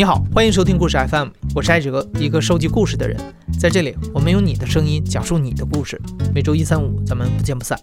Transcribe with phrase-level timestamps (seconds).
[0.00, 3.20] 你好，欢迎收听故事 FM，我是艾哲，一个收集故事的人。
[3.60, 6.00] 在这里，我们用你的声音讲述你的故事。
[6.34, 7.78] 每周一、三、五，咱们不见不散。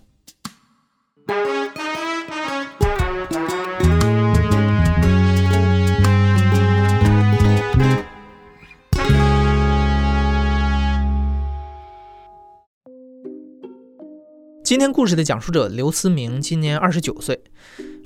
[14.63, 17.39] 今天故事的讲述者刘思明今年二十九岁。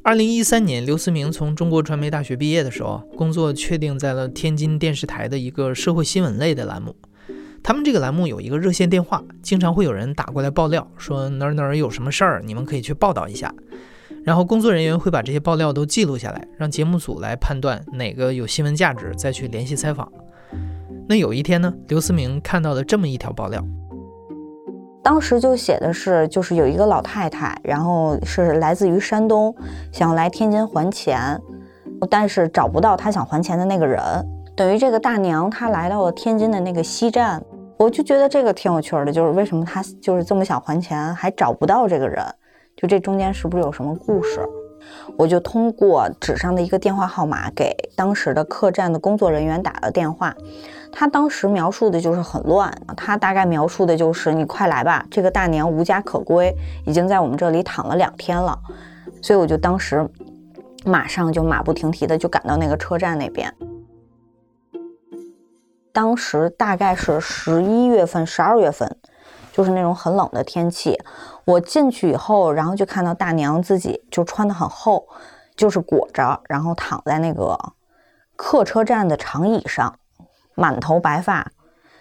[0.03, 6.95] 二零一三年，刘思明从中国传媒大学毕业的时候，工作确定在了天津电视台的一个社会新闻类的栏目。
[7.61, 13.53] 他们这个栏目有一个热线电话，经常会有人打过来爆料，说哪儿哪儿有什么事儿，你们可以去报道一下。
[14.23, 20.11] 然后工作人员会把这些爆料都记录下来，让节目组来判断哪个有新闻价值，再去联系采访。
[21.07, 23.63] 那有一天呢，刘思明看到了这么一条爆料。
[25.03, 29.53] 当时就写的是，就是有一个老太太，然后是来自于山东，
[29.91, 31.41] 想要来天津还钱，
[32.09, 33.99] 但是找不到她想还钱的那个人。
[34.55, 37.43] 等于这个大娘她来到了天津的那个西站，
[37.77, 42.23] 我就觉得这个挺有趣的，就是为什么她就是这么想还钱，还找不到这个人，
[42.77, 44.47] 就这中间是不是有什么故事？
[45.17, 50.35] 我就通过纸上的一个电话号码给当时的客栈的工作人员打了电话。
[50.91, 56.53] 他当时描述的就是很乱，他大概描述的就是你快来吧，这个大娘无家可归，
[56.85, 58.59] 已经在我们这里躺了两天了，
[59.21, 60.07] 所以我就当时
[60.85, 63.51] 马上就马不停蹄的就赶到那个车站那边。
[65.93, 68.95] 当时大概是十一月份、十二月份，
[69.51, 70.97] 就是那种很冷的天气。
[71.45, 75.07] 我进去以后，然后就看到大娘自己就穿的很厚，
[75.55, 77.57] 就是裹着，然后躺在那个
[78.35, 79.95] 客车站的长椅上。
[80.55, 81.51] 满头白发，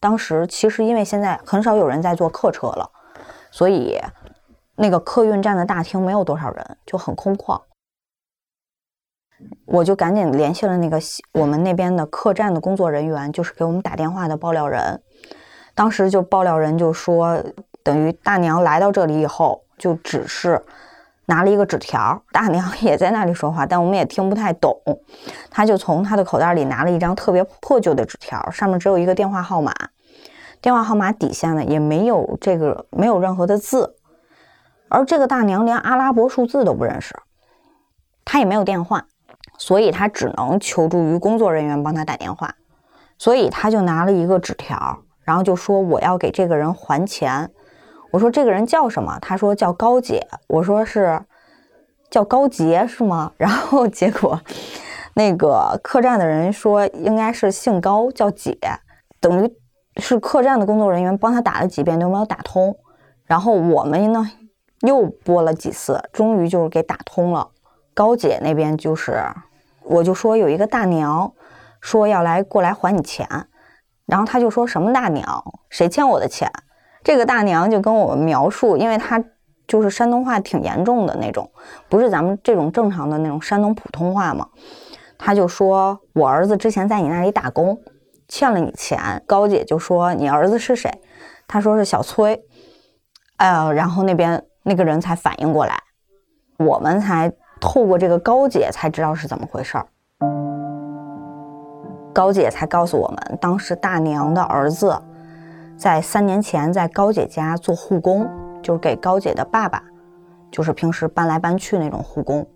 [0.00, 2.90] 当时其实因为现在很少有人在坐客车了，
[3.50, 3.98] 所以
[4.76, 7.60] 那个客运站的大厅没有多少人，就很空旷。
[9.66, 10.98] 我就赶紧联系了那个
[11.32, 15.02] 我们那边的客栈的工作人员，就是给我们打电话的爆料人。
[15.74, 17.42] 当时就爆料人就说，
[17.82, 20.62] 等于大娘来到这里以后，就只是。
[21.30, 24.76] 拿了一个纸条，大娘 也在那里说话，但我们也听不太懂。
[25.48, 29.72] 他就从他的口袋里拿了一张特别破旧的纸条，上面只有一个电话号码，
[30.60, 33.94] 电话号码底下呢也没有这个没有任何的字，
[34.88, 37.14] 而这个大娘连阿拉伯数字都不认识，
[38.24, 39.06] 她也没有电话，
[39.56, 42.56] 所以她只能求助于工作人员帮她打电话，
[43.18, 47.52] 所以她就拿了一个纸条，然后就说我要给这个人还钱。
[48.10, 49.18] 我说这个人叫什么？
[49.20, 50.26] 他说叫高姐。
[50.48, 51.20] 我说是
[52.10, 53.32] 叫高杰是吗？
[53.38, 54.40] 然后结果
[55.14, 58.58] 那个客栈的人说应该是姓高叫姐，
[59.20, 59.56] 等于
[59.96, 62.76] 是客栈的工作人员帮他打了几遍都没有打通。
[63.24, 64.28] 然后我们呢
[64.80, 67.48] 又拨了几次，终于就是给打通了。
[67.94, 69.22] 高姐那边就是，
[69.84, 71.32] 我就说有一个大娘
[71.80, 73.28] 说要来过来还你钱，
[74.06, 75.44] 然后他就说什么大娘？
[75.68, 76.50] 谁欠我的钱？
[77.02, 79.22] 这个大娘就跟我描述，因为她
[79.66, 81.50] 就是山东话挺严重的那种，
[81.88, 84.46] 不是咱们这种正常的那种山东普通话嘛。
[85.18, 87.78] 她就说：“我儿子之前在你那里打工，
[88.28, 90.90] 欠了你钱。”高姐就说：“你儿子是谁？”
[91.46, 92.42] 她说是小崔。
[93.36, 95.78] 呃，然后那边那个人才反应过来，
[96.58, 99.86] 我们才透过这个高姐才知道是怎么回事儿。
[102.12, 105.00] 高姐才告诉我们，当时大娘的儿子。
[105.80, 108.28] 在三年前，在高姐家做护工，
[108.62, 109.82] 就是给高姐的爸爸，
[110.50, 112.46] 就是平时搬来搬去那种护工，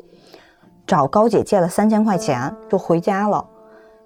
[0.86, 3.42] 找高姐借了三千块钱就回家了。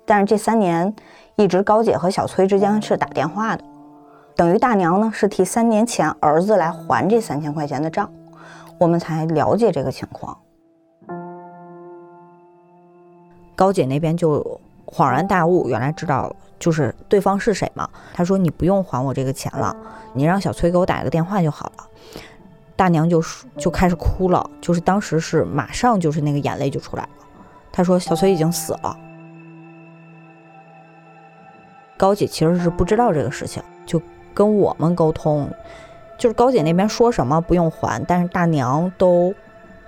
[0.06, 0.95] 但是这三年
[1.34, 3.65] 一直高姐和小崔之间是打电话的，
[4.37, 8.09] 等于大娘呢是替三年前儿子来还这三千块钱的账，
[8.79, 10.39] 我们才了解这个情况。
[13.56, 14.61] 高姐那边就。
[14.91, 17.89] 恍然大悟，原来知道了，就是对方是谁嘛？
[18.13, 19.75] 他说：“你不用还我这个钱了，
[20.13, 21.87] 你让小崔给我打个电话就好了。”
[22.75, 23.23] 大娘就
[23.57, 27.09] 就开始哭了，就是当时是马上就是那个眼泪就出来了。
[27.73, 28.97] 她说：“小崔已经死了。”
[31.97, 34.00] 高姐其实是不知道这个事情，就
[34.32, 35.50] 跟我们沟通，
[36.17, 39.35] 就是高姐那边说什么不用还，但是大娘都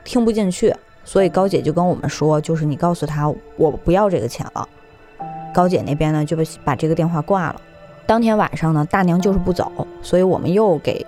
[0.02, 0.74] 听不进去，
[1.04, 4.68] 所以高姐就跟我们说：“就是你告诉他，我不要这个钱了。”
[5.52, 7.60] 高姐那边呢，就把把这个电话挂了。
[8.06, 9.70] 当天晚上呢，大娘就是不走，
[10.02, 11.04] 所以我们又给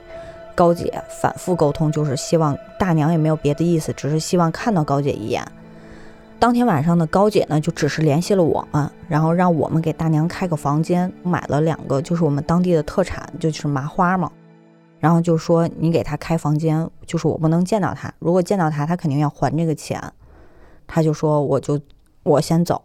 [0.54, 5.44] 高姐反复沟通，就是希望大娘也没有别的意思，只是希望看到高姐一眼。
[6.38, 14.30] 当天晚上呢，高姐呢就只是联系了我们，然后让我们给大娘开个房间，买了两个就是我们当地的特产，就是麻花嘛。
[14.98, 20.00] 然后就说你给她开房间，就是我不能见到她，如果见到她，她肯定要还这个钱。
[20.86, 21.80] 她就说我就
[22.22, 22.80] 我先走。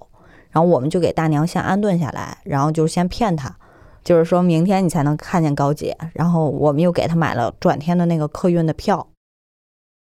[0.52, 3.56] 然后我们就给大娘先安顿下来，然后就先骗她，
[4.04, 5.96] 就是说明天你才能看见高姐。
[6.14, 9.10] 然后我们又给她买了转天的那个客运的票，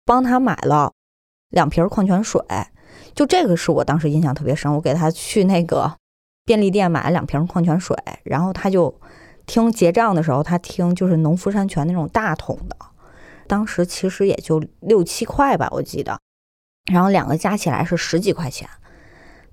[0.06, 0.92] 帮她买了
[1.50, 2.42] 两瓶矿泉水。
[3.16, 5.96] 就这个是我当时印象特别深，我给她去那个
[6.46, 8.94] 便利店买了两瓶矿泉水，然后她就
[9.46, 12.76] 听结账的时候，她听就是农夫山泉那种大桶的，
[13.48, 16.20] 当时其实也就六七块吧，我记得，
[16.92, 18.70] 然后两个加起来是十几块钱，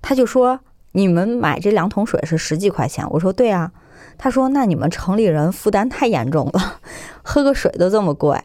[0.01, 0.59] 她就说。
[0.93, 3.71] 你们买这两桶水是十几块钱，我说对啊。
[4.17, 6.79] 他说那你们城里人负担太严重了，
[7.23, 8.39] 喝个水都这么贵。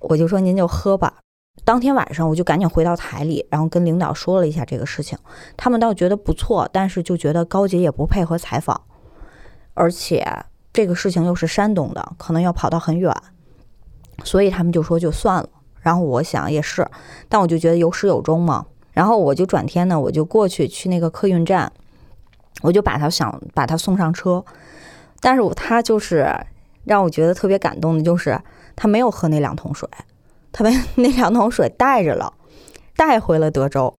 [0.00, 1.14] 我就说您就喝吧。
[1.64, 5.18] 当天晚上我就赶紧回到台里，然后跟领导说了一下这个事情。
[5.56, 8.80] 他们倒觉得不错，但是就觉得高姐也不配合采访，
[9.74, 10.24] 而且
[10.72, 13.14] 这个事情又是山东的，可能要跑到很远，
[14.24, 15.48] 所以他们就说就算了。
[15.80, 16.88] 然后我想也是，
[17.28, 18.64] 但我就觉得有始有终嘛。
[18.92, 21.70] 然后我就转天呢，我就过去去那个客运站。
[22.62, 24.44] 我就把他想把他送上车，
[25.20, 26.28] 但是他就是
[26.84, 28.40] 让我觉得特别感动的，就是
[28.74, 29.88] 他没有喝那两桶水，
[30.50, 32.32] 他把 那两桶水带着了，
[32.96, 33.94] 带回了德州。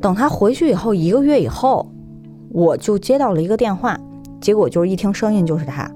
[0.00, 1.90] 等他回去以后，一个月以后，
[2.50, 3.98] 我就接到了一个电话，
[4.40, 5.90] 结果就是一听声音就是他，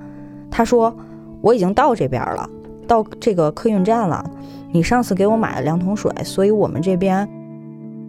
[0.50, 0.96] 他说
[1.42, 2.48] 我已经到这边了，
[2.86, 4.24] 到这个客运站了，
[4.72, 7.28] 你上次给我买了两桶水，所以我们这边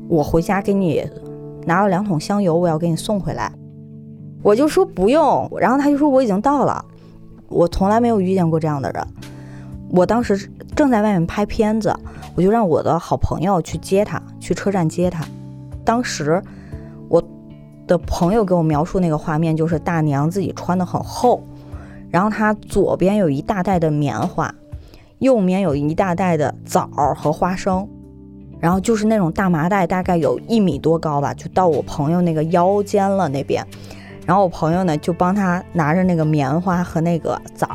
[0.07, 1.06] 我回家给你。
[1.69, 3.51] 拿了两桶香油，我要给你送回来。
[4.42, 6.83] 我就说不用，然后他就说我已经到了。
[7.48, 9.07] 我从来没有遇见过这样的人。
[9.92, 10.36] 我当时
[10.75, 11.95] 正在外面拍片子，
[12.36, 15.24] 我就让我的好朋友去接他，去车站接他。
[15.86, 16.42] 当时
[17.07, 17.24] 我
[17.86, 21.44] 的朋友给我描述那个画面，就是大娘自己穿的很厚，
[22.10, 24.51] 然后她左边有一大袋的棉花，
[25.19, 27.88] 右面有一大袋的枣和花生。
[28.60, 33.66] 然后就是那种大麻袋，大概有一米多高吧，就到我朋友那个腰间了那边。
[34.26, 37.68] 然后我朋友呢就帮他拿着那个棉花和那个枣，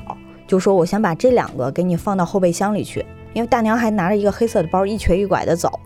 [0.47, 5.81] 就说我先把这两个给你放到后备箱里去，因为大娘还拿着一个黑色的包，一瘸一拐的走。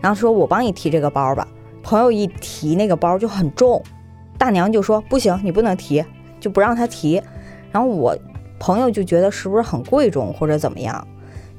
[0.00, 1.46] 然后说我帮你提这个包吧。
[1.82, 3.82] 朋友一提那个包就很重，
[4.38, 6.04] 大娘就说不行，你不能提，
[6.38, 7.20] 就不让他提。
[7.70, 8.16] 然后我
[8.60, 11.06] 朋友就觉得是不是很贵重或者怎么样，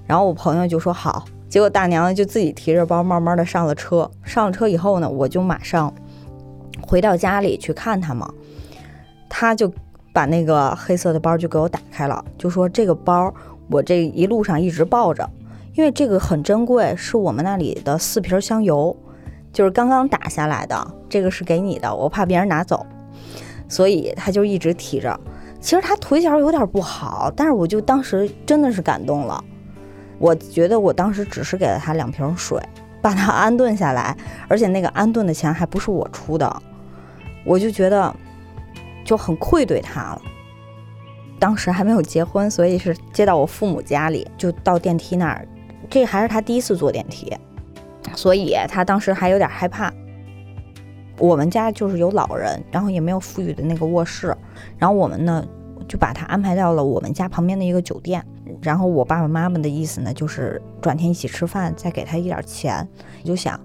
[0.07, 1.25] 然后我朋友就说好。
[1.53, 4.09] 结果大娘就自己提着包，慢慢的上了车。
[4.23, 5.93] 上了车以后呢，我就马上
[6.81, 8.27] 回到家里去看他嘛。
[9.29, 9.71] 他就
[10.11, 13.31] 把那个黑色的包就给我打开了，就说这个包
[13.69, 15.29] 我这一路上一直抱着，
[15.75, 18.97] 因为这个很珍贵，是我们那里的四瓶香油，
[19.51, 22.83] 就是刚刚打下来的，这个是给你的，我怕别人拿走，
[23.69, 25.19] 所以他就一直提着。
[25.61, 29.43] 其实他腿脚有点不好，但是我就当时真的是感动了。
[30.23, 32.57] 我觉得我当时只是给了他两瓶水，
[33.01, 34.15] 把他安顿下来，
[34.47, 36.61] 而且那个安顿的钱还不是我出的，
[37.43, 38.15] 我就觉得
[39.03, 40.21] 就很愧对他了。
[41.39, 45.45] 当时还没有结婚，所以是接到我父母家里，就到电梯那儿，
[45.89, 47.37] 这还是他第一次坐电梯，
[48.15, 49.91] 所以他当时还有点害怕。
[51.17, 54.33] 我们家就是有老人，然后也没有富裕的那个卧室，
[54.77, 55.45] 然后我们呢
[55.85, 58.25] 就把他安排到了我们家旁边的一个酒店。
[58.61, 62.87] 然后我爸爸妈妈的意思呢，就是转天一起吃饭，再给他一点钱。
[63.21, 63.59] 我就想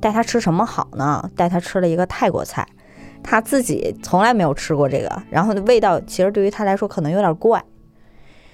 [0.00, 1.30] 带他吃什么好呢？
[1.36, 2.66] 带他吃了一个泰国菜，
[3.22, 7.62] 他自己从来没有吃过这个，然后味道其实对于他来说可能有点怪，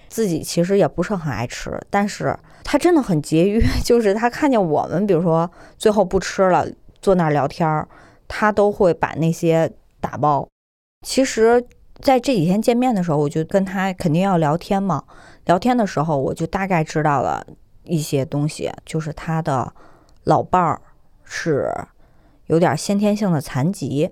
[0.08, 1.78] 自己其实也不是很爱吃。
[1.90, 6.66] 但是他真的很节约， 就是他看见我们，比如说最后不吃了，
[7.00, 7.88] 坐那儿聊天儿，
[8.26, 10.48] 他都会把那些打包。
[11.06, 11.64] 其实。
[12.02, 15.04] 在这几天见面的时候，我就跟他肯定要聊天嘛。
[15.44, 17.44] 聊天的时候，我就大概知道了
[17.84, 19.72] 一些东西，就是他的
[20.24, 20.80] 老伴儿
[21.24, 21.72] 是
[22.46, 24.10] 有点先天性的残疾，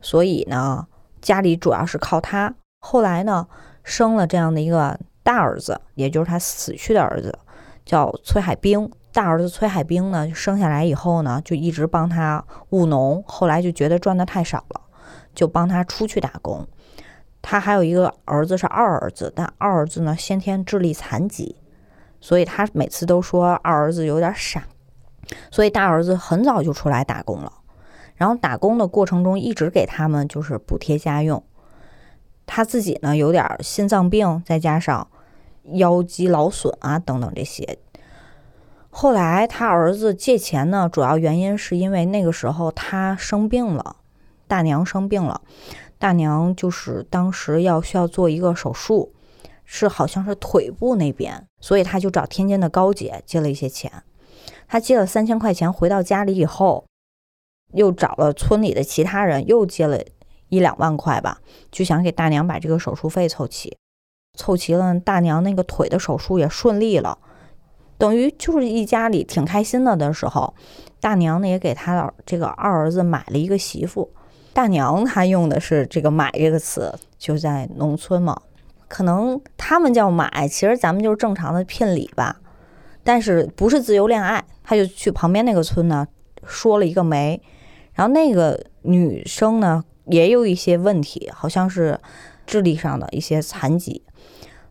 [0.00, 0.86] 所以呢，
[1.20, 2.54] 家里主要是靠他。
[2.80, 3.46] 后来呢，
[3.82, 7.38] 生了这样的一个大儿子，也就是他死去的儿子，
[7.84, 8.90] 叫崔海兵。
[9.12, 13.24] 大儿子崔海兵呢，生下来以后呢，就一直帮他务农。
[13.26, 14.80] 后来就觉得赚的太少了，
[15.34, 16.66] 就帮他出去打工。
[17.48, 21.54] 他还有一个儿子是二儿子，但二儿子呢先天智力残疾，
[22.20, 24.64] 所以他每次都说二儿子有点傻，
[25.52, 27.52] 所以大儿子很早就出来打工了，
[28.16, 31.40] 然后打工的过程中一直给他们就是补贴家用，
[32.46, 35.06] 他自己呢有点心脏病，再加上
[35.74, 37.78] 腰肌劳损啊等等这些，
[38.90, 43.98] 后来他儿子借钱呢，主要原因是因为那个时候他生病了，
[44.48, 45.42] 大娘生病了。
[45.98, 49.12] 大娘就是当时要需要做一个手术，
[49.64, 53.90] 是好像是腿部那边，所以他就找天津的高姐借了一些钱。
[54.68, 56.84] 他借了三千块钱，回到家里以后，
[57.72, 60.00] 又找了村里的其他人，又借了
[60.48, 63.76] 一两万块吧，就想给大娘把这个手术费凑齐。
[64.36, 67.18] 凑齐了，大娘那个腿的手术也顺利了，
[67.96, 70.52] 等于就是一家里挺开心的的时候，
[71.00, 74.12] 大娘呢也给她的这个二儿子买了一个媳妇。
[74.56, 78.40] 大娘她用的是这个“买”这个词，就在农村嘛，
[78.88, 82.40] 可能他们叫买，其实咱们就是正常的聘礼吧，
[83.04, 86.08] 但是不是自由恋爱，他就去旁边那个村呢
[86.46, 87.38] 说了一个媒，
[87.92, 92.00] 然后那个女生呢也有一些问题，好像是
[92.46, 94.02] 智力上的一些残疾。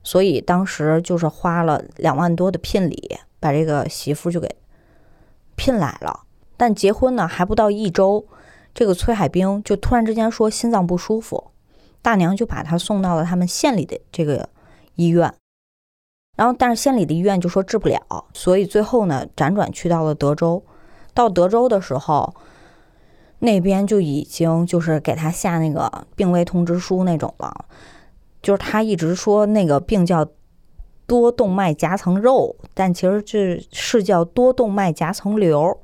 [0.02, 4.50] 所以当时就是花了两万多的聘礼，把这个媳妇就给
[5.56, 6.22] 聘来了。
[6.58, 8.26] 但结婚呢还不到一周，
[8.76, 11.52] 这个崔海兵就突然之间说心脏不舒服，
[12.02, 14.50] 大娘就把他送到了他们县里的这个
[14.96, 15.34] 医院。
[16.36, 20.62] 然后但是县里的医院就说治不了，所以最后呢辗转去到了德州。
[21.14, 22.36] 到德州的时候，
[23.40, 27.66] 那边就已经就是给他下那个病危通知书那种了。
[28.42, 30.28] 就是他一直说那个病叫
[31.08, 35.80] 多动脉夹层肉，但其实是叫多动脉夹层瘤。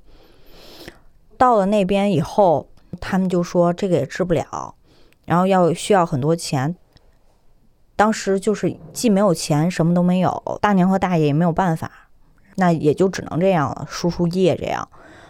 [1.38, 2.68] 到了那边以后，
[3.00, 4.76] 他们就说这个也治不了，
[5.26, 6.76] 然后要需要很多钱。
[7.96, 12.10] 当时就是既没有钱，什么都没有，大娘和大爷也没有办法，
[12.56, 14.90] 那也就只能这样了，输输液这样。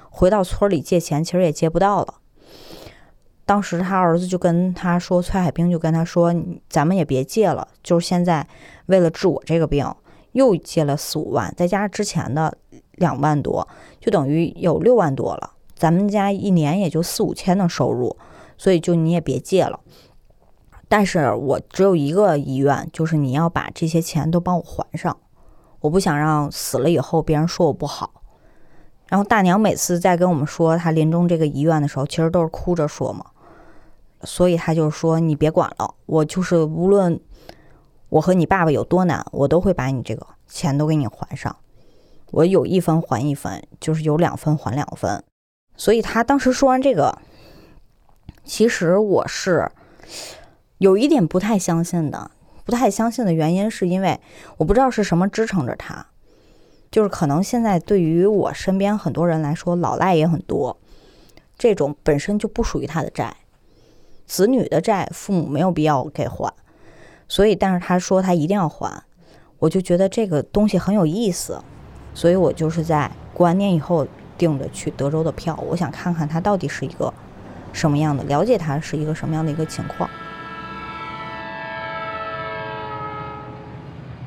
[0.10, 2.16] 回到村里借钱，其实也借不到了。
[3.46, 6.34] 当时他儿子就跟他说，崔海兵就跟他说
[6.70, 8.48] ：“咱们也别借了，就是现在
[8.86, 9.94] 为了治我这个病，
[10.32, 12.58] 又借了四五万，再加上之前的
[12.94, 13.68] 两万多，
[14.00, 15.52] 就等于有六万多了。
[15.82, 18.16] 咱们家一年也就四五千的收入，
[18.56, 19.80] 所以就你也别借了。
[20.88, 25.18] 但是我只有一个遗愿，就是你要把这些钱都帮我还上，
[25.80, 28.22] 我不想让死了以后别人说我不好。
[29.08, 33.26] 然后大娘每次在跟我们说她临终这个遗愿的时候，其实都是哭着说嘛。”
[34.22, 37.20] 所以她就说：“你别管了，我就是无论
[38.10, 41.58] 我和你爸爸有多难，我都会把你这个钱都给你还上。
[42.30, 45.24] 我有一分还一分，就是有两分还两分。”
[45.76, 47.18] 所以他当时说完这个，
[48.44, 49.72] 其实我是
[50.78, 52.32] 有一点不太相信的。
[52.64, 54.20] 不太相信的原因是因为
[54.56, 56.06] 我不知道是什么支撑着他，
[56.92, 60.78] 就是可能现在对于我身边很多人来说，老赖也很多，
[61.58, 63.36] 这种本身就不属于他的债。
[64.26, 66.54] 子女的债，父母没有必要给还，
[67.28, 69.04] 所以，但是他说他一定要还，
[69.58, 71.62] 我就觉得这个东西很有意思，
[72.14, 74.08] 所以我就是在过完年以后
[74.42, 77.14] 订的去德州的票，我想看看他到底是一个
[77.72, 80.10] 什么样的，了解他是一个什么样的一个情况。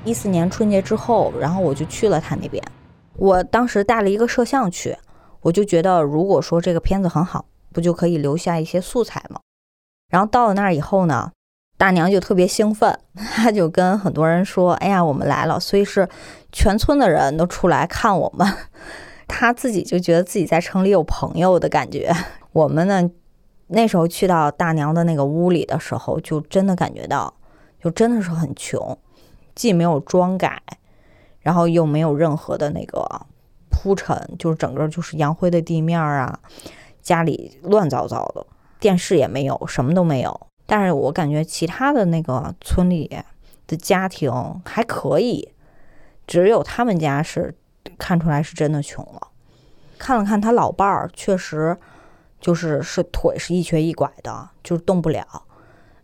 [0.04, 2.62] 一四年春节之后，然后我就去了他那边，
[3.16, 4.97] 我当时带了一个摄像去，
[5.40, 9.40] 我就觉得如果说这个片子很好，不就可以留下一些素材吗？
[10.12, 11.33] 然后到了那儿以后呢，
[11.76, 12.97] 大娘就特别兴奋，
[13.35, 16.09] 她就跟很多人说：“哎呀，我们来了！”所以是
[16.52, 18.47] 全村的人都出来看我们。
[19.26, 22.12] 他自己就觉得自己在城里有朋友的感觉。
[22.52, 23.11] 我们呢，
[23.69, 27.33] 那时候去到大娘的那个屋里的时候，就真的感觉到，
[27.83, 28.97] 就真的是很穷，
[29.54, 30.62] 既没有装改，
[31.40, 33.04] 然后又没有任何的那个
[33.71, 36.38] 铺陈，就是整个就是洋灰的地面啊，
[37.02, 38.47] 家里乱糟糟的。
[38.78, 40.38] 电视也没有，什么都没有。
[40.66, 43.11] 但是我感觉其他的那个村里
[43.66, 44.31] 的家庭
[44.64, 45.52] 还可以，
[46.26, 47.54] 只有他们家是
[47.99, 49.29] 看出来是真的穷了。
[49.99, 51.76] 看了看他老伴儿，确实
[52.41, 55.26] 就是是腿是一瘸一拐的，就是动不了。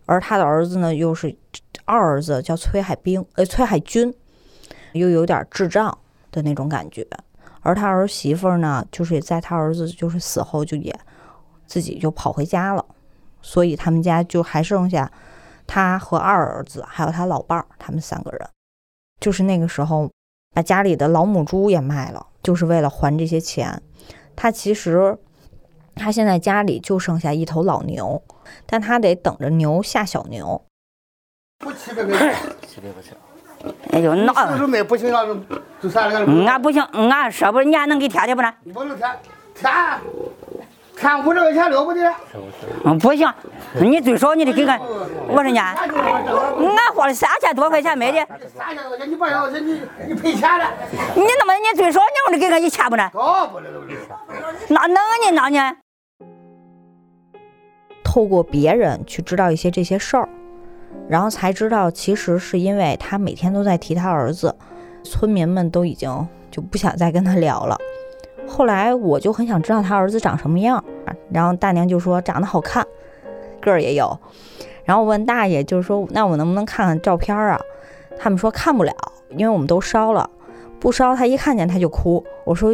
[0.06, 1.36] 而他的儿子呢，又是
[1.84, 4.14] 二儿子，叫崔海兵，呃，崔海军，
[4.92, 5.96] 又有点智障
[6.30, 7.06] 的那种感觉。
[7.60, 10.98] 而他儿媳妇呢，就是在他儿子就是死后就也。
[11.66, 12.84] 自己就跑回家了，
[13.40, 15.08] 所以他们家就还剩下
[15.68, 18.40] 他和二儿子，还有他老伴儿，他们三个人。
[19.20, 20.10] 就是那个时候，
[20.54, 23.82] 把家里的老母猪也卖了，就是为了还这些钱。
[24.34, 25.16] 他其实
[25.94, 28.22] 他现在家里就剩下一头老牛，
[28.66, 30.64] 但他得等着牛下小牛。
[31.58, 32.34] 不七百块钱，
[32.66, 33.16] 七百块钱。
[33.92, 35.26] 哎呦，那俺卖不行，俺
[35.80, 36.46] 就啥了？
[36.46, 38.52] 俺不行，俺说不，你还能给贴贴不呢？
[38.72, 39.06] 不能贴，
[39.54, 39.70] 贴。
[41.00, 42.14] 看五十块钱了不得？
[42.84, 43.26] 嗯，不行，
[43.80, 44.78] 你最少你得给俺，
[45.28, 48.18] 我说呢，俺花了三千多块钱买的。
[48.54, 50.66] 三千多块钱，你不要你你赔钱了。
[51.16, 53.10] 你那么你最少你我得给俺一千不呢？
[53.14, 53.96] 哦，不能不能。
[54.68, 55.30] 那能呢？
[55.32, 55.76] 哪呢？
[58.04, 60.28] 透过别人去知道一些这些事儿，
[61.08, 64.54] 然后才知道，其实是因为他每天都在提他儿子，
[65.02, 67.78] 村民们都已经就不想再跟他聊了。
[68.50, 70.82] 后来我就很想知道他儿子长什么样，
[71.30, 72.84] 然后大娘就说长得好看，
[73.60, 74.18] 个儿也有。
[74.84, 77.60] 然后我问大爷，就是说那我能不能看看照片啊？
[78.18, 78.92] 他们说看不了，
[79.30, 80.28] 因为我们都烧了，
[80.80, 82.22] 不烧他一看见他就哭。
[82.44, 82.72] 我说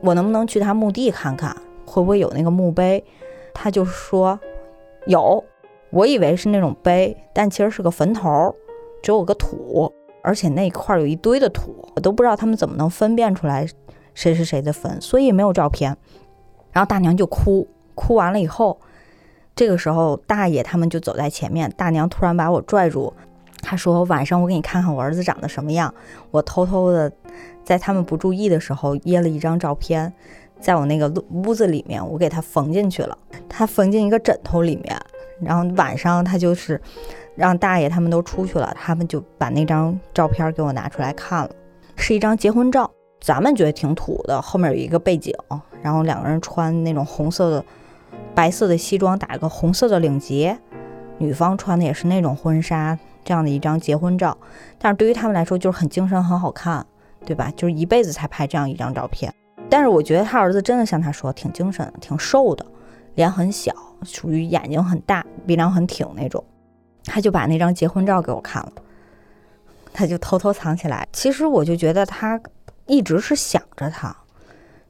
[0.00, 3.04] 我能不能去他墓地看看，会不会有那个墓碑？
[3.52, 4.38] 他就说
[5.06, 5.44] 有。
[5.90, 8.54] 我以为是那种碑，但其实是个坟头，
[9.02, 13.66] 只有个土，而且那块有一堆的土，我都不知道他们怎么能分辨出来
[14.14, 15.96] 谁是谁的坟，所以没有照片。
[16.72, 18.80] 然后大娘就哭，哭完了以后，
[19.56, 23.12] 这个时候大爷他们就走在前面，大娘突然把我拽住，
[23.62, 25.92] 她说：“晚上我给你看看我儿子长得什么样。”
[26.30, 27.10] 我偷偷的
[27.64, 30.12] 在他们不注意的时候掖了一张照片，
[30.60, 33.16] 在我那个屋子里面，我给他缝进去了，
[33.48, 34.96] 他缝进一个枕头里面。
[35.42, 36.80] 然后晚上他就是
[37.34, 41.50] 让大爷他们都出去了，他们就把那张照片给我拿出来看了，
[41.96, 42.90] 是一张结婚照，
[43.20, 45.34] 咱们觉得挺土的，后面有一个背景，
[45.82, 47.64] 然后两个人穿那种红色的、
[48.34, 50.58] 白色的西装，打个红色的领结，
[51.18, 54.36] 女方穿的也是那种婚纱，这样的一张结婚照，
[54.78, 56.84] 但是对于他们来说就是很精神、很好看，
[57.26, 57.52] 对吧？
[57.54, 59.32] 就是一辈子才拍这样一张照片，
[59.68, 62.64] 但是我觉得他儿子真的像他说，挺精神、挺瘦的。
[63.16, 63.74] 脸很小，
[64.04, 66.42] 属于眼睛很大、鼻梁很挺那种。
[67.04, 68.72] 他就把那张结婚照给我看了，
[69.92, 71.06] 他就偷偷藏起来。
[71.12, 72.40] 其实我就觉得他
[72.90, 74.16] 一直是想着他。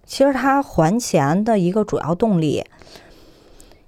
[0.06, 2.64] 其实他还钱的一个主要动力，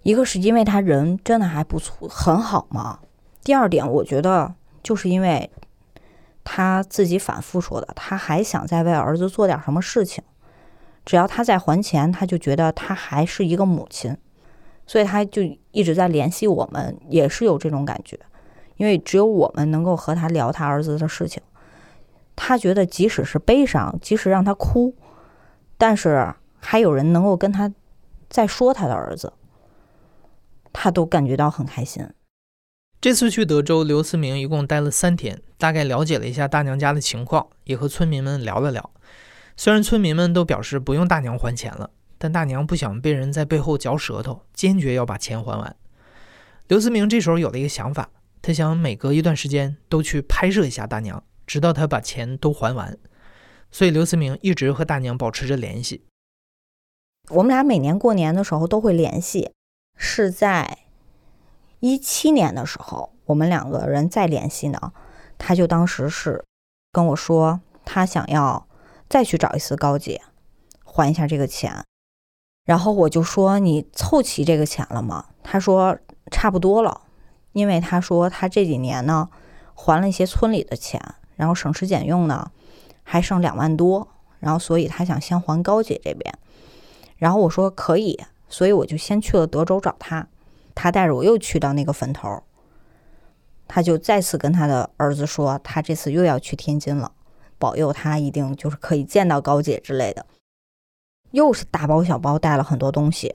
[0.02, 2.99] 一个是因为他人真的还不错，很好嘛。
[3.42, 5.50] 第二点，我觉得就是因为
[6.45, 10.23] 他自己反复说的，他还想再为儿子做点什么事情。
[11.07, 14.16] 只要他在还钱，他就觉得他还是一个母亲，
[14.87, 15.42] 所以他就
[15.73, 18.21] 一直在联系我们，也是有这种感觉，
[18.76, 21.42] 因为只有我们能够和他聊他儿子的事情。
[22.34, 24.94] 他觉得即使是悲伤，即使让他哭，
[25.76, 27.72] 但是还有人能够跟他
[28.28, 29.33] 再说他的儿子，
[30.72, 32.09] 他都感觉到很开心。
[33.00, 38.90] 这次去德州，刘思明一共待了三天，大概了解了一下大娘家的情况，也和村民们聊了聊。
[39.57, 45.76] 虽然村民们都表示不用大娘还钱了，但大娘不想被人在背后嚼舌头，坚决要把钱还完。
[46.68, 48.09] 刘思明这时候有了一个想法，
[48.40, 52.98] 他想每隔一段时间都去拍摄一下大娘，直到他把钱都还完。
[53.70, 56.05] 所以刘思明一直和大娘保持着联系。
[57.31, 59.52] 我们俩每年过年的时候都会联系，
[59.96, 60.78] 是在
[61.81, 64.92] 一七年的时候，我们两个人再联系呢，
[65.38, 66.44] 他就当时是
[66.92, 68.66] 跟我说他想要。
[69.09, 70.22] 再去找一次高姐，
[70.83, 71.85] 还一下这个钱，
[72.64, 75.26] 然后我就说你凑齐这个钱了吗？
[75.42, 75.98] 他说
[76.31, 77.02] 差不多了，
[77.52, 79.28] 因为他说他这几年呢
[79.74, 80.98] 还了一些村里的钱，
[81.42, 82.52] 然后省吃俭用呢
[83.02, 84.07] 还剩两万多，
[84.38, 86.33] 然后所以他想先还高姐这边。
[87.16, 88.16] 然后我说可以，
[88.48, 90.28] 所以我就先去了德州找他，
[90.72, 92.44] 他带着我又去到那个坟头，
[93.66, 97.11] 他就再次跟他的儿子说，他这次又要去天津了。
[97.59, 100.24] 保佑他一定就是可以见到高姐之类的，
[101.33, 103.35] 又是大包小包带了很多东西，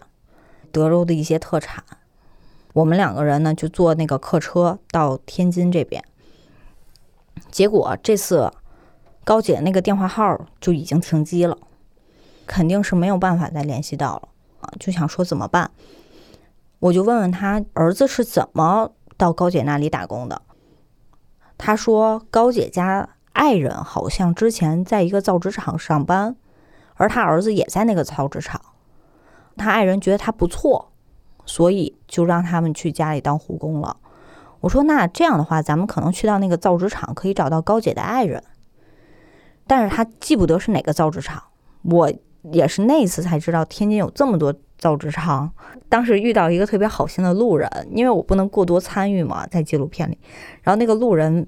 [0.71, 1.83] 德州的一些特产。
[2.71, 6.01] 我们两个人呢就坐那个客车到天津这边，
[7.51, 8.51] 结果这次
[9.23, 11.57] 高姐那个电话号就已经停机了，
[12.45, 14.29] 肯定是没有办法再联系到了
[14.61, 14.73] 啊！
[14.79, 15.71] 就想说怎么办，
[16.79, 20.41] 我就问问他儿子是怎么到高姐那里打工的，
[21.57, 23.09] 他说高姐家。
[23.33, 26.35] 爱人好像之前在一个造纸厂上班，
[26.95, 28.59] 而他儿子也在那个造纸厂。
[29.55, 30.91] 他爱人觉得他不错，
[31.45, 33.97] 所以就让他们去家里当护工了。
[34.59, 38.43] 我说：“那这样的话，咱们可能去到那个造纸厂，可以找到高姐的爱人。”
[39.67, 41.41] 但是他记不得是哪个造纸厂。
[41.83, 42.11] 我
[42.51, 45.51] 也是那一次才知道天津有这么多造纸厂。
[45.89, 50.17] 当时遇到一个特别好心的路人，因为我不能过多参与嘛，在纪录片里。
[50.61, 51.47] 然后那个路人。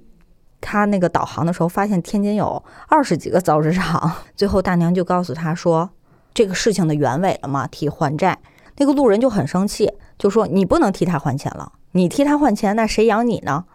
[0.61, 4.11] 他那个导航的时候，发现天津有二十几个造纸厂。
[4.35, 5.89] 最后大娘就告诉他说
[6.35, 8.37] ：“这个事情的原委了嘛，替还债。”
[8.75, 13.65] 那个路人就很生气，就说：“你不能替他还钱了，你替他换钱，那谁养你呢？”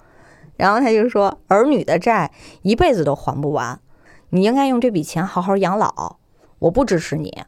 [0.57, 2.31] 然后他就说：“儿女的债
[2.63, 3.81] 一辈子都还不完，
[4.31, 6.17] 你应该用这笔钱好好养老。
[6.61, 7.45] 我不支持你。”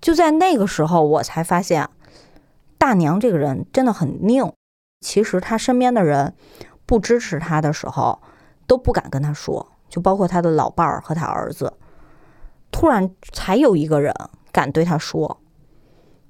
[0.00, 1.88] 就在那个时候，我才发现
[2.76, 4.52] 大娘这个人真的很拧。
[5.00, 6.34] 其实他身边的人。
[6.88, 8.18] 不支持他的时候，
[8.66, 11.74] 都不敢跟他说，就包括他的老伴儿和他儿子。
[12.70, 14.14] 突然才有一个人
[14.50, 15.38] 敢对他说，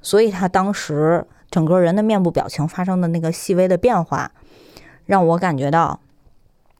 [0.02, 4.30] 所以他当时整个人的面部表情发生的那个细微的变化，
[5.06, 6.00] 让我感觉到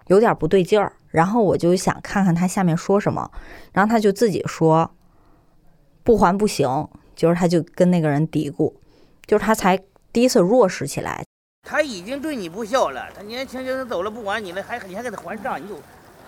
[0.07, 0.93] 有点不对劲儿。
[1.11, 3.31] 然后我就想看看他下面说什么，
[3.73, 4.91] 然后他就自己说
[6.05, 8.75] ：“不还不行，就是他就跟那个人嘀咕，
[9.25, 9.81] 就是他才
[10.13, 11.25] 第一次弱势起来。
[11.67, 15.77] 他已经对你不孝了，他年轻人走了不管你了，还你还给他还账，你就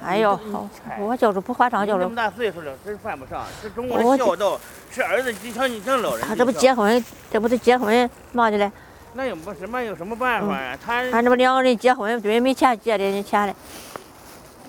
[0.02, 2.16] 哎呦好，我觉着不还账就是你这么。
[2.16, 3.44] 大岁数了，真犯不上。
[3.62, 4.58] 这中国的孝道，
[4.90, 6.26] 是儿子就像你像老人。
[6.26, 8.70] 他这不结，婚，这不是结婚忙的嘞？
[9.12, 10.78] 那有不什么有什么办法呀？
[10.82, 13.54] 他俺这不两个人结婚，对，没钱借的人钱了。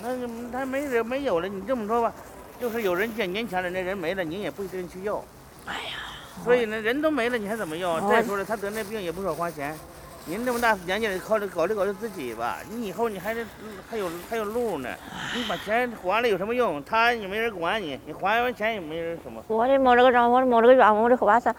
[0.03, 2.11] 那就他没人没有了，你这么说吧，
[2.59, 5.23] 就是有人借您钱了那人没了，您也不一定去要。
[5.65, 5.97] 哎呀，
[6.43, 7.91] 所以呢，人都没了，你还怎么要？
[7.91, 9.77] 哦再说了，他得那病也不少花钱。
[10.25, 12.59] 您这么大年纪了，考虑考虑考虑自己吧。
[12.69, 13.43] 你以后你还得
[13.89, 14.89] 还有还有路呢。
[15.35, 16.83] 你把钱还了有什么用？
[16.83, 19.43] 他也没人管你，你还完钱也没人什么。
[19.47, 21.53] 我的冒这个账，我的冒这个冤枉，我得完事，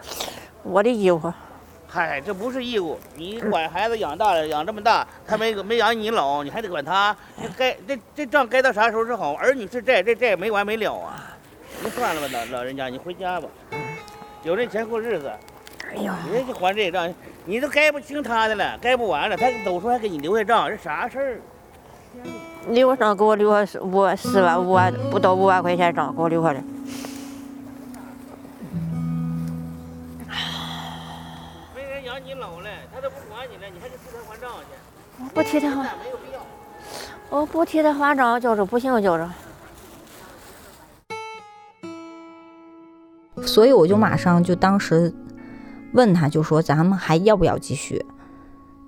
[0.63, 1.21] 我的义务。
[1.87, 2.97] 嗨，这不是义务。
[3.15, 7.15] 你管孩子养大了，养这么大，他没没养你老，你还得管他。
[7.41, 9.33] 这该这这账该到啥时候是好？
[9.33, 11.35] 儿女是债，这债没完没了啊！
[11.83, 13.47] 你算了吧，老老人家，你回家吧。
[14.43, 15.31] 有这钱过日子，
[15.91, 17.13] 哎呀，别去还这账，
[17.45, 21.41] 你都该不清他的了，该不完了，他走时候还给你留下账，这啥事儿？
[22.69, 26.63] 留上给我留下五四万五万不到五万块钱账给我留下来。
[31.75, 34.65] 没人养你老了，他都不管你了，你还得替他还账去？
[35.21, 35.89] 我不替他还，
[37.29, 39.29] 我不替他还账觉着不行，觉着。
[43.45, 45.13] 所以我就马上就当时
[45.93, 48.03] 问他，就说咱们还要不要继续？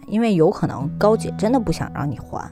[0.08, 2.52] 因为有可能高姐真的不想让你还，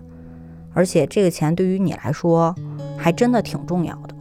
[0.73, 2.55] 而且这个钱对于你来说
[2.97, 4.15] 还真的挺重要的。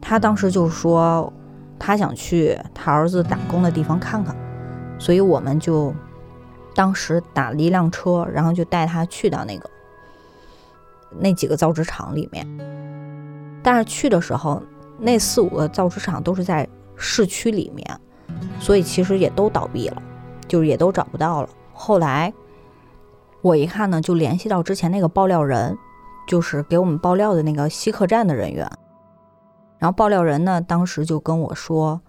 [0.00, 1.32] 他当时就说
[1.78, 4.34] 他想去他儿子打工的地方看看，
[4.98, 5.94] 所以我们就
[6.74, 9.70] 当时打了一辆车，然后就带他去到那个
[11.18, 12.46] 那几个造纸厂里面。
[13.62, 14.62] 但是去的时候，
[14.98, 16.66] 那四五个造纸厂都是在
[16.96, 17.86] 市区里面，
[18.60, 20.02] 所以其实也都倒闭了，
[20.46, 21.48] 就是也都找不到了。
[21.72, 22.32] 后来
[23.40, 25.76] 我一看呢，就联系到之前那个爆料人，
[26.28, 28.70] 就是给我们爆料的那个西客站的人员。
[29.78, 32.00] 然后爆料人呢，当时就跟我说，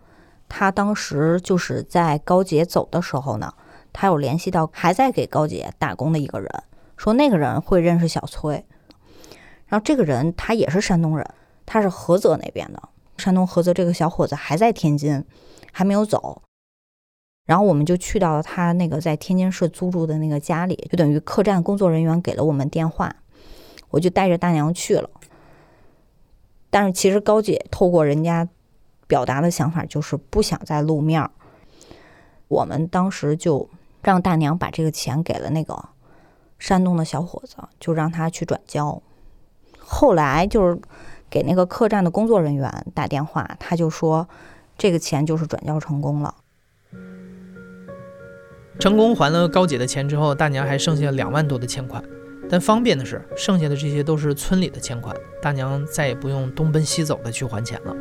[0.47, 3.51] 他当时就是在高姐走的时候呢，
[3.91, 6.47] 他有联系到还在给高姐打工的一个人，
[6.97, 8.63] 说那个人会认识小崔。
[9.65, 11.27] 然后这个人他也是山东人，
[11.65, 12.79] 他是菏泽那边的。
[13.17, 15.25] 山东菏泽这个小伙子还在天津，
[15.73, 16.41] 还没有走。
[17.45, 23.13] 然后我们就去到他那个在天津市租住的那个家里，就等于客栈工作人员给了我们电话，
[23.89, 25.09] 我就带着大娘去了。
[26.69, 28.47] 但是其实高姐透过人家
[29.07, 31.29] 表达的想法，就是不想再露面儿。
[32.47, 33.69] 我们当时就
[34.01, 35.89] 让大娘把这个钱给了那个
[36.57, 39.01] 山东的小伙子，就让他去转交。
[39.77, 40.79] 后来就是
[41.29, 44.27] 给那个客栈的工作人员打电话，他就说
[44.77, 46.35] 这个钱就是转交成功了。
[48.79, 52.03] 成功还了高姐的钱之后，大娘还剩下两万多的欠款。
[52.49, 57.95] 但方便的是，剩下的这些都是村里的欠款，大娘再也不用东奔西走的去还钱了。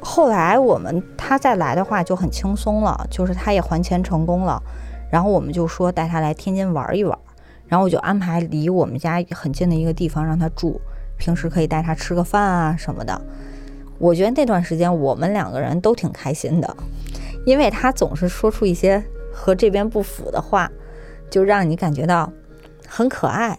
[0.00, 4.62] 后来我们他再来的话就很轻松了，就是他也还钱成功了，
[5.10, 7.18] 然后我们就说带他来天津玩一玩，
[7.66, 10.80] 然后我就安排离我们家很近的一个地方让他住，
[11.16, 13.20] 平时可以带他吃个饭啊什么的。
[13.98, 16.76] 我觉得那段时间我们两个人都挺开心的，
[17.44, 20.70] 因为他总是说出一些和这边不符的话，
[21.28, 22.32] 就让你感觉到
[22.86, 23.58] 很可爱。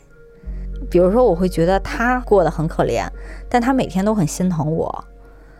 [0.89, 3.05] 比如说，我会觉得他过得很可怜，
[3.49, 5.05] 但他每天都很心疼我。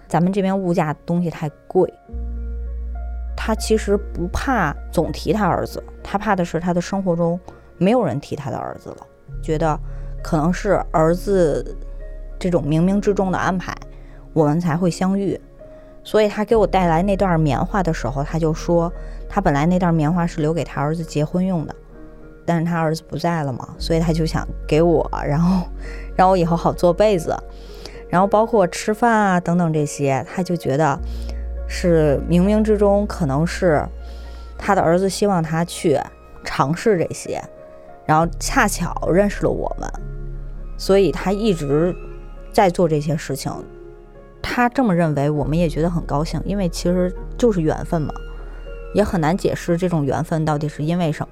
[0.08, 1.94] 咱们这边物价东西太贵，
[3.36, 7.38] 他其实不怕总提他儿子，他怕的是他的生活中
[7.78, 8.98] 没有人提他的儿子了，
[9.44, 9.78] 觉得
[10.24, 11.78] 可能是儿子
[12.40, 13.76] 这种冥冥之中的安排，
[14.34, 15.40] 我们才会相遇。
[16.04, 18.92] 所以他给我带来那段棉花的时候，他就说
[19.28, 21.76] 他本来那段棉花是留给他儿子结婚用的，
[22.46, 25.68] 但是他儿子不在了嘛，所以他就想给我，然后
[26.16, 27.38] 让我以后好做被子。
[28.10, 30.98] 然后包括吃饭啊等等这些，他就觉得
[31.68, 33.86] 是冥冥之中可能是
[34.58, 36.00] 他的儿子希望他去
[36.44, 37.40] 尝试这些，
[38.06, 39.88] 然后恰巧认识了我们，
[40.76, 41.94] 所以他一直
[42.52, 43.54] 在做这些事情。
[44.42, 48.14] 他这么认为，我们也觉得很高兴，因为其实就是缘分嘛，
[48.94, 51.30] 也很难解释这种缘分到底是因为什么。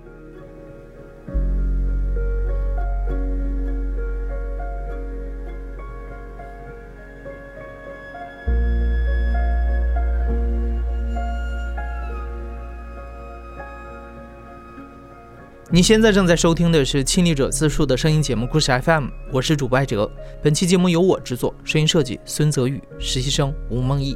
[15.69, 20.09] 你现在正在收听的是亲历者自述的声音节目故事 FM，我是主播艾哲。
[20.41, 24.15] 本期节目由我制作，声音设计孙泽宇，实习生吴梦毅。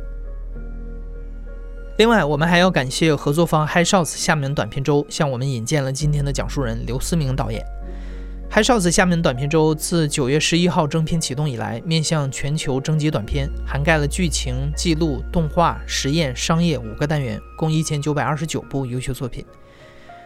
[1.97, 7.61] 另外，我们还要感谢合作方 Hi Shots 厦门短片周向我们引荐了今天的讲述人刘思明导演。
[8.49, 19.45] Hi Shots 厦门短片周自九月十一号征片启动以来，面向全球征集短片，涵盖了剧情、记录、动画、实验、商业五个单元，共一千九百二十九部优秀作品。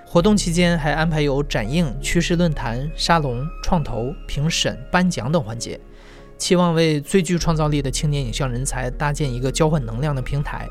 [0.06, 5.78] 活动期间还安排有展映、趋势论坛、沙龙、创投、评审、颁奖等环节，
[6.38, 10.68] 期望为最具创造力的青年影像人才搭建一个交换能量的平台。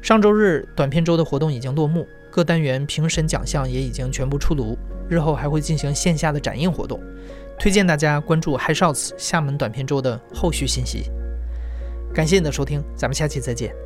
[0.00, 4.78] 上周日，短片周的活动已经落幕，各单元评审奖项也已经全部出炉。
[5.08, 7.00] 日后还会进行线下的展映活动，
[7.58, 11.10] 推荐大家关注 Hi Shorts 厦门短片周的后续信息。
[12.14, 13.85] 感谢你的收听，咱们下期再见。